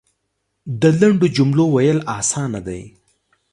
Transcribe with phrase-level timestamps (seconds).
[0.81, 2.81] د لنډو جملو ویل اسانه دی.